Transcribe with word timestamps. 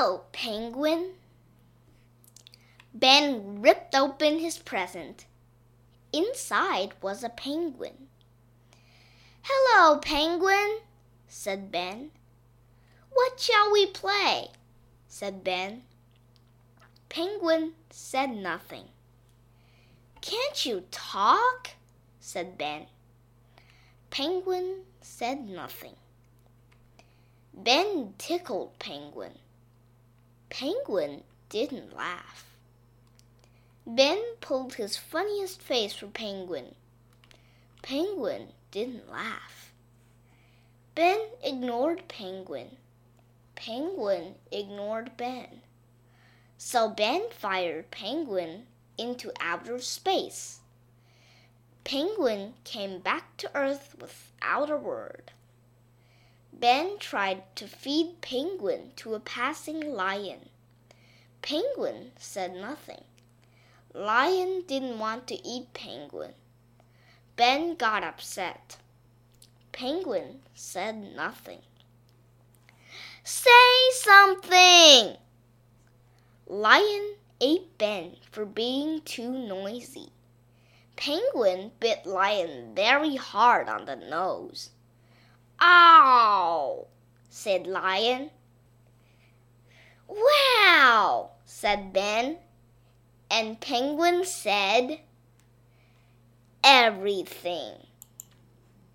Hello, 0.00 0.22
Penguin. 0.30 1.14
Ben 2.94 3.60
ripped 3.60 3.96
open 3.96 4.38
his 4.38 4.56
present. 4.56 5.26
Inside 6.12 6.92
was 7.02 7.24
a 7.24 7.28
penguin. 7.28 8.06
Hello, 9.42 9.98
Penguin, 9.98 10.82
said 11.26 11.72
Ben. 11.72 12.12
What 13.12 13.40
shall 13.40 13.72
we 13.72 13.86
play? 13.86 14.50
said 15.08 15.42
Ben. 15.42 15.82
Penguin 17.08 17.72
said 17.90 18.30
nothing. 18.30 18.84
Can't 20.20 20.64
you 20.64 20.84
talk? 20.92 21.70
said 22.20 22.56
Ben. 22.56 22.86
Penguin 24.10 24.82
said 25.00 25.48
nothing. 25.48 25.96
Ben 27.52 28.14
tickled 28.16 28.78
Penguin. 28.78 29.32
Penguin 30.58 31.22
didn't 31.50 31.94
laugh. 31.96 32.44
Ben 33.86 34.20
pulled 34.40 34.74
his 34.74 34.96
funniest 34.96 35.62
face 35.62 35.94
for 35.94 36.08
Penguin. 36.08 36.74
Penguin 37.80 38.48
didn't 38.72 39.08
laugh. 39.08 39.70
Ben 40.96 41.20
ignored 41.44 42.08
Penguin. 42.08 42.76
Penguin 43.54 44.34
ignored 44.50 45.16
Ben. 45.16 45.60
So 46.56 46.88
Ben 46.88 47.26
fired 47.30 47.92
Penguin 47.92 48.66
into 48.98 49.30
outer 49.38 49.78
space. 49.78 50.58
Penguin 51.84 52.54
came 52.64 52.98
back 52.98 53.36
to 53.36 53.56
Earth 53.56 53.94
without 54.00 54.70
a 54.70 54.76
word. 54.76 55.30
Ben 56.52 56.98
tried 56.98 57.42
to 57.56 57.68
feed 57.68 58.20
Penguin 58.20 58.92
to 58.96 59.14
a 59.14 59.20
passing 59.20 59.94
lion. 59.94 60.48
Penguin 61.42 62.12
said 62.18 62.54
nothing. 62.54 63.04
Lion 63.94 64.64
didn't 64.66 64.98
want 64.98 65.26
to 65.28 65.46
eat 65.46 65.72
Penguin. 65.72 66.34
Ben 67.36 67.74
got 67.76 68.02
upset. 68.02 68.76
Penguin 69.72 70.40
said 70.54 70.96
nothing. 71.14 71.60
Say 73.22 73.90
something! 73.92 75.16
Lion 76.46 77.14
ate 77.40 77.78
Ben 77.78 78.16
for 78.30 78.44
being 78.44 79.02
too 79.02 79.30
noisy. 79.30 80.10
Penguin 80.96 81.72
bit 81.78 82.06
Lion 82.06 82.74
very 82.74 83.16
hard 83.16 83.68
on 83.68 83.84
the 83.84 83.96
nose. 83.96 84.70
Ow! 85.60 86.86
said 87.28 87.66
Lion. 87.66 88.30
Wow! 90.06 91.30
said 91.44 91.92
Ben. 91.92 92.38
And 93.30 93.60
Penguin 93.60 94.24
said, 94.24 95.00
Everything. 96.64 97.87